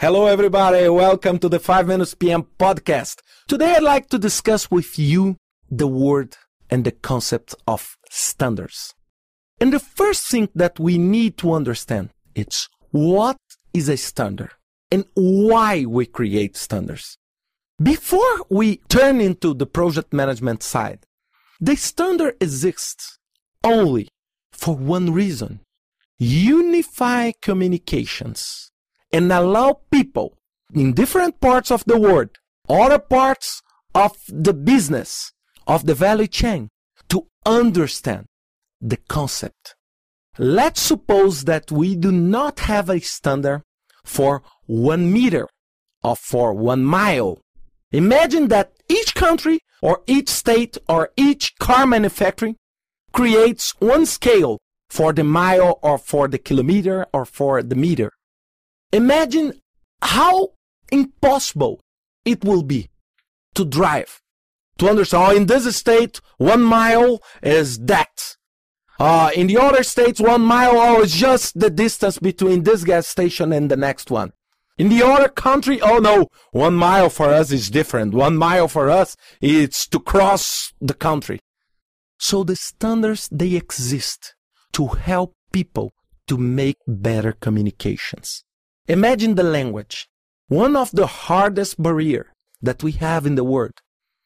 [0.00, 0.88] Hello, everybody.
[0.88, 3.16] Welcome to the 5 Minutes PM podcast.
[3.46, 5.36] Today, I'd like to discuss with you
[5.70, 6.38] the word
[6.70, 8.94] and the concept of standards.
[9.60, 13.36] And the first thing that we need to understand is what
[13.74, 14.52] is a standard
[14.90, 17.18] and why we create standards.
[17.78, 21.00] Before we turn into the project management side,
[21.60, 23.18] the standard exists
[23.62, 24.08] only
[24.50, 25.60] for one reason.
[26.18, 28.69] Unify communications
[29.12, 30.36] and allow people
[30.74, 32.30] in different parts of the world,
[32.68, 33.62] other parts
[33.94, 35.32] of the business,
[35.66, 36.68] of the value chain,
[37.08, 38.26] to understand
[38.80, 39.74] the concept.
[40.38, 43.62] Let's suppose that we do not have a standard
[44.04, 45.48] for one meter
[46.02, 47.40] or for one mile.
[47.92, 52.56] Imagine that each country or each state or each car manufacturing
[53.12, 58.10] creates one scale for the mile or for the kilometer or for the meter.
[58.92, 59.60] Imagine
[60.02, 60.50] how
[60.90, 61.80] impossible
[62.24, 62.90] it will be
[63.54, 64.20] to drive,
[64.78, 68.36] to understand, oh, in this state, one mile is that.
[68.98, 73.06] Uh, in the other states, one mile oh, is just the distance between this gas
[73.06, 74.32] station and the next one.
[74.76, 78.14] In the other country, oh no, one mile for us is different.
[78.14, 81.40] One mile for us, it's to cross the country.
[82.18, 84.34] So the standards, they exist
[84.72, 85.92] to help people
[86.28, 88.44] to make better communications.
[88.90, 90.08] Imagine the language.
[90.48, 93.78] One of the hardest barrier that we have in the world.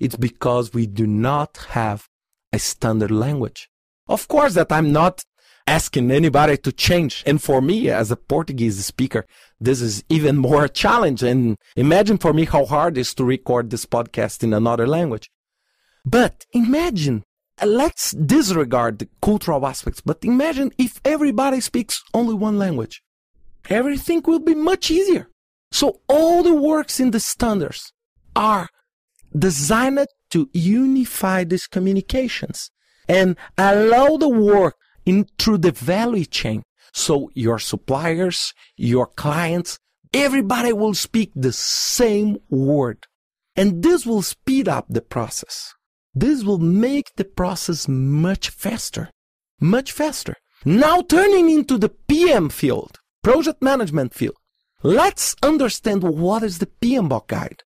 [0.00, 2.08] It's because we do not have
[2.54, 3.68] a standard language.
[4.08, 5.24] Of course that I'm not
[5.66, 7.22] asking anybody to change.
[7.26, 9.26] And for me, as a Portuguese speaker,
[9.60, 11.22] this is even more a challenge.
[11.22, 15.30] And imagine for me how hard it is to record this podcast in another language.
[16.02, 17.24] But imagine,
[17.60, 23.02] uh, let's disregard the cultural aspects, but imagine if everybody speaks only one language
[23.70, 25.28] everything will be much easier.
[25.72, 27.92] So all the works in the standards
[28.34, 28.68] are
[29.36, 32.70] designed to unify these communications
[33.08, 36.62] and allow the work in through the value chain.
[36.92, 39.78] So your suppliers, your clients,
[40.12, 43.06] everybody will speak the same word.
[43.54, 45.72] And this will speed up the process.
[46.14, 49.10] This will make the process much faster,
[49.60, 50.34] much faster.
[50.64, 54.36] Now turning into the PM field project management field.
[54.84, 57.64] Let's understand what is the PMBOK guide.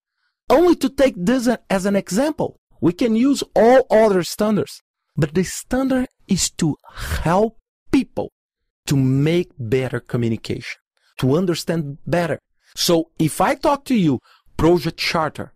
[0.49, 4.81] Only to take this as an example, we can use all other standards,
[5.19, 6.77] but the standard is to
[7.25, 7.59] help
[7.93, 8.33] people
[8.87, 10.81] to make better communication,
[11.19, 12.39] to understand better.
[12.75, 14.21] So if I talk to you,
[14.57, 15.53] project charter,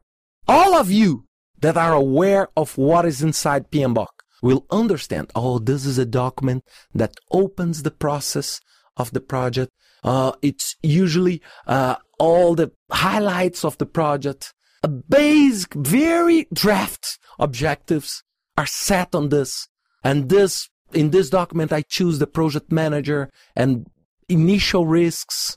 [0.46, 1.24] all of you
[1.62, 4.12] that are aware of what is inside PMBOK
[4.42, 6.62] will understand, oh, this is a document
[6.94, 8.60] that opens the process
[8.98, 9.72] of the project
[10.04, 14.52] uh, it's usually uh, all the highlights of the project.
[14.82, 18.22] A basic, very draft objectives
[18.56, 19.68] are set on this.
[20.02, 23.86] And this, in this document, I choose the project manager and
[24.28, 25.56] initial risks,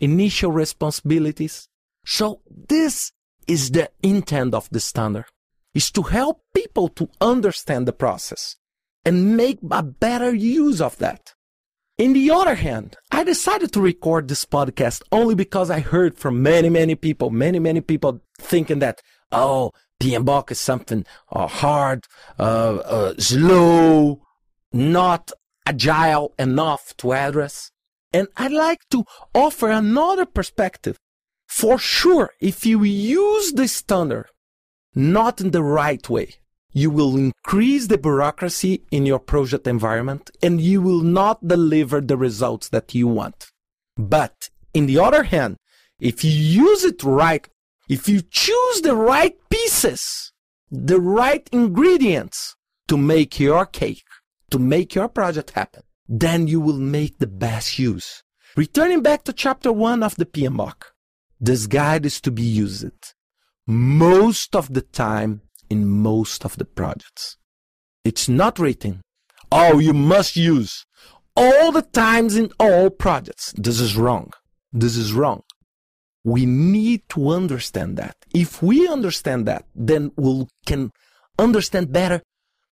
[0.00, 1.68] initial responsibilities.
[2.06, 3.12] So this
[3.48, 5.26] is the intent of the standard
[5.74, 8.56] is to help people to understand the process
[9.04, 11.34] and make a better use of that.
[11.98, 16.44] In the other hand, I decided to record this podcast only because I heard from
[16.44, 22.06] many, many people, many, many people thinking that, oh, PMBOK is something uh, hard,
[22.38, 24.22] uh, uh, slow,
[24.72, 25.32] not
[25.66, 27.72] agile enough to address.
[28.12, 29.04] And I'd like to
[29.34, 31.00] offer another perspective.
[31.48, 34.26] For sure, if you use the standard
[34.94, 36.36] not in the right way,
[36.72, 42.16] you will increase the bureaucracy in your project environment and you will not deliver the
[42.16, 43.50] results that you want.
[43.96, 45.56] But in the other hand,
[45.98, 47.48] if you use it right,
[47.88, 50.32] if you choose the right pieces,
[50.70, 52.54] the right ingredients
[52.88, 54.04] to make your cake,
[54.50, 58.22] to make your project happen, then you will make the best use.
[58.56, 60.82] Returning back to chapter one of the PMBOK,
[61.40, 63.14] this guide is to be used
[63.68, 67.36] most of the time in most of the projects.
[68.04, 69.02] It's not written,
[69.52, 70.84] oh, you must use
[71.36, 73.52] all the times in all projects.
[73.56, 74.32] This is wrong.
[74.72, 75.42] This is wrong.
[76.24, 78.16] We need to understand that.
[78.34, 80.90] If we understand that, then we can
[81.38, 82.22] understand better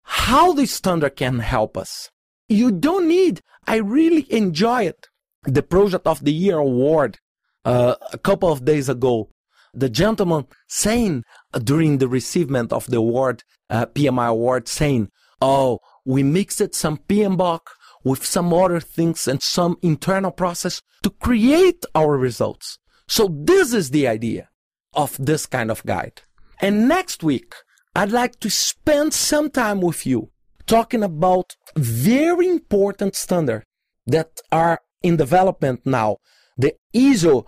[0.04, 2.10] how the standard can help us.
[2.50, 4.96] You don't need, I really enjoyed
[5.44, 7.18] the Project of the Year award
[7.64, 9.30] uh, a couple of days ago
[9.76, 11.24] the gentleman saying
[11.64, 15.10] during the receivement of the award, uh, PMI award, saying,
[15.42, 17.62] "Oh, we mixed some PMBOK
[18.06, 22.78] with some other things and some internal process to create our results,
[23.08, 24.50] So this is the idea
[24.94, 26.24] of this kind of guide.
[26.60, 27.54] And next week,
[27.96, 30.32] I'd like to spend some time with you
[30.66, 33.66] talking about very important standards
[34.08, 36.18] that are in development now.
[36.58, 37.46] The ISO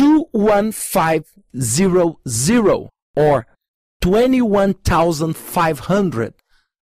[0.00, 3.46] 21500 or
[4.00, 6.34] 21500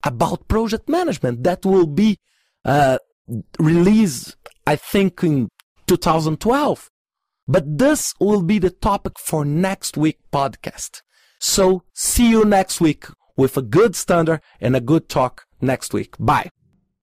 [0.02, 2.16] about project management that will be
[2.64, 2.96] uh,
[3.58, 4.36] released,
[4.66, 5.50] I think, in
[5.86, 6.88] 2012.
[7.46, 11.02] But this will be the topic for next week podcast.
[11.38, 13.04] So see you next week
[13.36, 16.14] with a good standard and a good talk next week.
[16.18, 16.48] Bye.